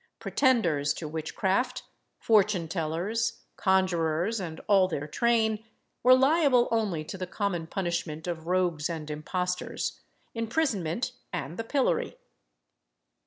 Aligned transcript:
Pretenders 0.17 0.95
to 0.95 1.07
witchcraft, 1.07 1.83
fortune 2.17 2.67
tellers, 2.67 3.41
conjurors, 3.55 4.39
and 4.39 4.59
all 4.61 4.87
their 4.87 5.05
train, 5.07 5.63
were 6.01 6.15
liable 6.17 6.67
only 6.71 7.03
to 7.03 7.19
the 7.19 7.27
common 7.27 7.67
punishment 7.67 8.25
of 8.25 8.47
rogues 8.47 8.89
and 8.89 9.11
impostors 9.11 9.99
imprisonment 10.33 11.11
and 11.31 11.55
the 11.55 11.63
pillory. 11.63 12.17